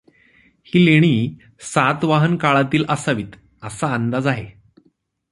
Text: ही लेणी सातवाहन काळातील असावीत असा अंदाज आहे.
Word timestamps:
ही 0.65 0.85
लेणी 0.85 1.35
सातवाहन 1.61 2.35
काळातील 2.35 2.85
असावीत 2.89 3.35
असा 3.63 3.93
अंदाज 3.93 4.27
आहे. 4.27 4.45